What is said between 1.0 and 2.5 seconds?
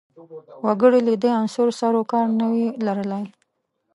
له دې عنصر سر و کار نه